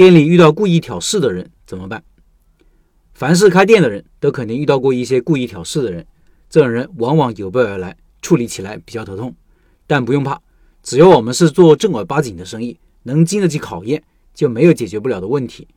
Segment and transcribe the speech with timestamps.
[0.00, 2.02] 店里遇到故意挑事的人怎么办？
[3.12, 6.06] 凡是开店的人都肯定遇到过一些故意挑事的人，
[6.48, 9.34] 这种人往往有备而来，处理起来比较头痛。
[9.86, 10.40] 但不用怕，
[10.82, 14.02] 只要我们是做正儿八经的生意，能经得起考验，
[14.32, 15.68] 就没有解决不了的问题。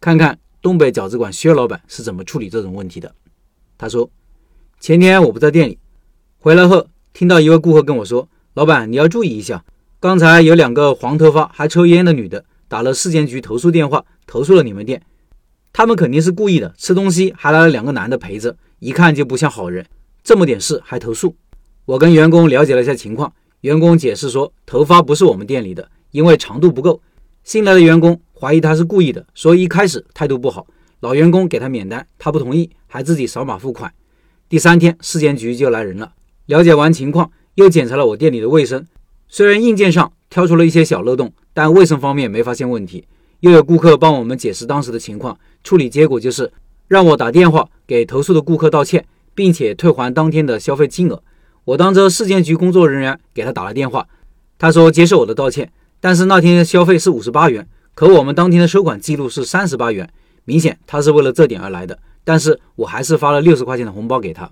[0.00, 3.14] 看看东北饺子馆薛老板是怎么处理这种问题的。
[3.78, 4.10] 他说
[4.80, 5.78] ：“前天我不在店里，
[6.40, 9.64] 回来后听到一位顾客跟我说，老板你要注意一下，
[10.00, 15.02] 刚才有两个黄头发还抽烟的女的打了市监局投诉电话，投诉了你们店。
[15.72, 19.84] 他们肯定是故意的，吃东西还来了两个男的陪着，一看就不像好人。
[20.22, 21.34] 这么点事还投诉。
[21.84, 27.02] 我跟员工了解了一下情况。”员工解释说，头发不是我们店里的，因为长度不够。
[27.42, 30.64] 新来的员工怀疑他是故意的，所以一开始态度不好。
[31.00, 33.92] 老员工给他免单，他不同意，还自己扫码付款。
[34.48, 36.12] 第三天，市监局就来人了，
[36.46, 38.86] 了解完情况，又检查了我店里的卫生。
[39.26, 43.04] 虽然硬件上挑出了一些小漏洞，但卫生方面没发现问题。
[43.40, 46.52] 又有顾客帮我们解释当时的情况，处理结果就是
[46.88, 51.22] 让我打电话给投诉的顾客道歉，并且退还当天的消费金额。
[51.64, 54.08] 我当着市监局工作人员给他打了电话，
[54.58, 60.10] 他说接受我的道歉，但是那天消费是五十八元，可我们当天的收款记录是三十八元，
[60.44, 61.98] 明显他是为了这点而来的。
[62.24, 64.50] 但是我还是发了六十块钱的红包给他。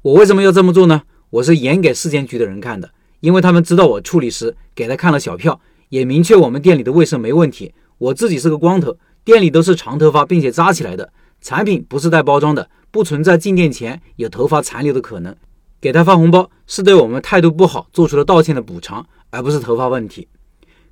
[0.00, 1.02] 我为什么要这么做呢？
[1.30, 2.90] 我是演给市监局的人看的，
[3.22, 7.72] 因为他们知道我处理时给他看了小票，也明确我们店里的卫生没问题。
[7.98, 15.34] 我自己是个光头，店里都是长头发并且扎起来的，产品不是带包装的，不存在进店前有头发残留的可能。
[15.80, 20.26] 给他发红包是对我们态度不好做出了道歉的补偿，而不是头发问题。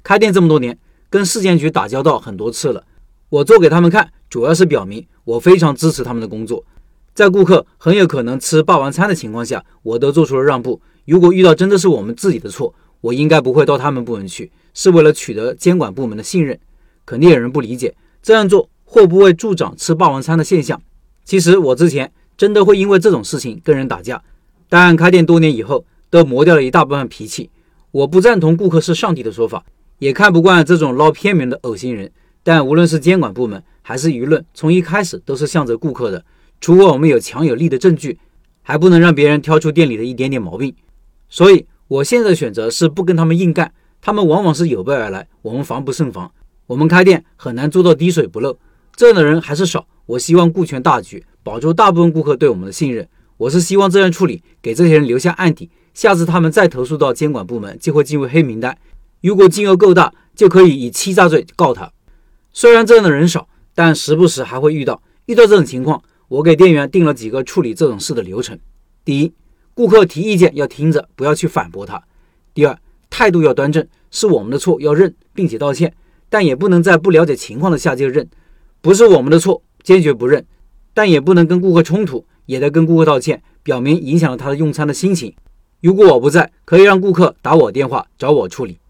[0.04, 2.84] 开店这么多年，跟市监局打交道很多次了，
[3.28, 6.64] 我做给他们看，主要是表明我非常支持他们的工作。
[7.12, 10.80] 在顾客很有可能吃霸王餐的情况下，我都做出了让步。
[11.10, 16.56] 如果遇到真的是我们自己的错，我应该不会到他们部门去，是为了取得监管部门的信任。
[17.04, 20.80] 肯定有人不理解，这样做会不会助长吃霸王餐的现象？
[21.24, 24.22] 其实我之前真的会因为这种事情跟人打架。
[24.68, 27.50] 但开店多年以后，都磨掉了一大部分脾气。
[27.90, 29.64] 我不赞同“顾客是上帝”的说法，
[29.98, 32.08] 也看不惯这种捞偏门的恶心人。
[32.44, 36.24] 但无论是监管部门还是舆论，从一开始都是向着顾客的。
[36.60, 38.16] 除非我们有强有力的证据，
[38.62, 40.72] 还不能让别人挑出店里的一点点毛病。
[41.30, 43.72] 所以，我现在的选择是不跟他们硬干。
[44.02, 46.30] 他们往往是有备而来，我们防不胜防。
[46.66, 48.58] 我们开店很难做到滴水不漏，
[48.96, 49.86] 这样的人还是少。
[50.06, 53.08] 我希望顾全大局，保住大部分顾客对我们的信任。
[53.36, 58.76] 我是希望这样处理，给这些人留下案底，下次他们再投诉到监管部门，就会进入黑名单。
[59.20, 61.92] 如果金额够大，就可以以欺诈罪告他。
[62.52, 65.02] 虽然这样的人少，但时不时还会遇到。
[65.26, 68.58] 遇到这种情况，我给店员定了几个处理这种事的流程：
[69.04, 69.32] 第一，
[69.74, 71.98] 顾客提意见要听着，不要去反驳他；
[72.54, 75.94] 第二，态度要端正，是我们的错要认并且道歉，
[76.28, 78.28] 但也不能在不了解情况的下就认。
[78.80, 80.44] 不是我们的错，坚决不认，
[80.94, 82.24] 但也不能跟顾客冲突。
[82.46, 85.32] 也得跟顾客道歉，表明影响了他的用餐的心情。
[85.80, 88.80] 如果我不在，可以让顾客打我电话找我处理。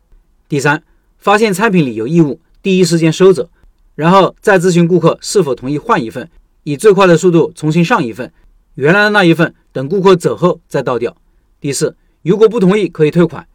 [0.48, 0.82] 第三，
[1.18, 3.50] 发现餐品里有异物，第一时间收走，
[3.96, 6.26] 然后再咨询顾客是否同意换一份，
[6.62, 8.32] 以最快的速度重新上一份，
[8.80, 11.14] 原来的那一份等顾客走后再倒掉。
[11.60, 13.46] 第四，如果不同意可以退款，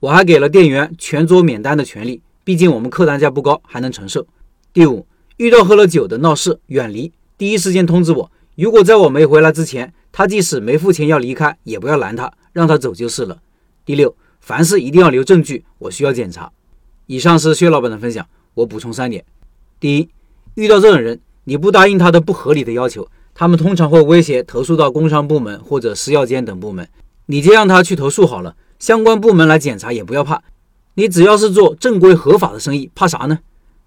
[0.00, 4.26] 我还给了店员全桌免单的权利，毕竟我们客单价不高，还能承受。
[4.74, 5.06] 第五，
[5.38, 8.30] 遇到喝了酒的闹事，远离，第一时间通知我。
[8.54, 13.38] 如果在我没回来之前，他即使没付钱要离开，也不要拦他，让他走就是了。
[13.86, 16.52] 第六，凡事一定要留证据，我需要检查。
[17.06, 19.24] 以上是薛老板的分享，我补充三点：
[19.80, 20.10] 第一，
[20.54, 26.88] 遇到这种人，你不答应他的不合理的要求，他们通常会威胁投诉到工商部门或者食药监等部门，
[27.26, 30.42] 你就让他去投诉好了，相关部门来检查也不要怕，
[30.94, 33.40] 你只要是做正规合法的生意，怕啥呢？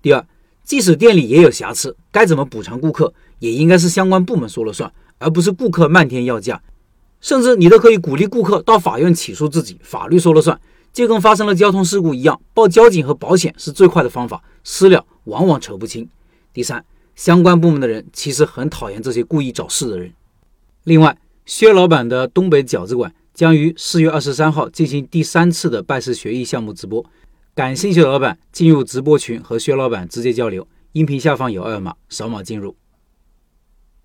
[0.03, 0.23] 第二，
[0.63, 3.11] 即使店里也有瑕疵，该怎么补偿顾客？
[3.39, 6.61] 也应该是相关部门说了算，而不是顾客漫天要价。
[7.19, 10.61] 甚至你都可以鼓励顾客到法院起诉自己，法律说了算，
[10.93, 16.07] 就跟发生了交通事故一样，报交警和保险是最快的方法，私了往往扯不清。
[16.53, 16.85] 第三，
[17.19, 20.09] 相关部门的人其实很讨厌这些故意找事的人。
[20.85, 27.05] 另外，薛老板的东北饺子馆将于四月二十三号进行第三次的拜师学艺项目直播，
[27.53, 32.73] 感兴趣的老板进入直播群和薛老板直接交流，音频下方有二维码，扫码进入。